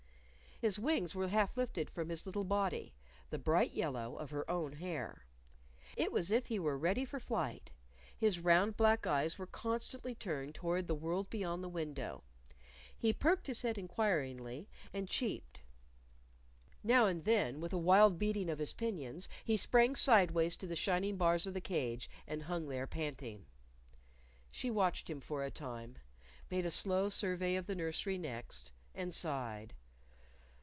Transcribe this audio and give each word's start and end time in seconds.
His 0.61 0.77
wings 0.77 1.15
were 1.15 1.27
half 1.29 1.57
lifted 1.57 1.89
from 1.89 2.09
his 2.09 2.27
little 2.27 2.43
body 2.43 2.93
the 3.31 3.39
bright 3.39 3.71
yellow 3.71 4.15
of 4.17 4.29
her 4.29 4.47
own 4.47 4.73
hair. 4.73 5.25
It 5.97 6.11
was 6.11 6.27
as 6.27 6.31
if 6.37 6.45
he 6.45 6.59
were 6.59 6.77
ready 6.77 7.03
for 7.03 7.19
flight. 7.19 7.71
His 8.15 8.39
round 8.39 8.77
black 8.77 9.07
eyes 9.07 9.39
were 9.39 9.47
constantly 9.47 10.13
turned 10.13 10.53
toward 10.53 10.85
the 10.85 10.93
world 10.93 11.31
beyond 11.31 11.63
the 11.63 11.67
window. 11.67 12.21
He 12.95 13.11
perked 13.11 13.47
his 13.47 13.63
head 13.63 13.79
inquiringly, 13.79 14.69
and 14.93 15.07
cheeped. 15.09 15.63
Now 16.83 17.07
and 17.07 17.25
then, 17.25 17.59
with 17.59 17.73
a 17.73 17.79
wild 17.79 18.19
beating 18.19 18.47
of 18.47 18.59
his 18.59 18.73
pinions, 18.73 19.27
he 19.43 19.57
sprang 19.57 19.95
sidewise 19.95 20.55
to 20.57 20.67
the 20.67 20.75
shining 20.75 21.17
bars 21.17 21.47
of 21.47 21.55
the 21.55 21.59
cage, 21.61 22.07
and 22.27 22.43
hung 22.43 22.67
there, 22.67 22.85
panting. 22.85 23.47
She 24.51 24.69
watched 24.69 25.09
him 25.09 25.21
for 25.21 25.43
a 25.43 25.49
time; 25.49 25.97
made 26.51 26.67
a 26.67 26.69
slow 26.71 27.09
survey 27.09 27.55
of 27.55 27.65
the 27.65 27.73
nursery 27.73 28.19
next, 28.19 28.71
and 28.93 29.11
sighed. 29.11 29.73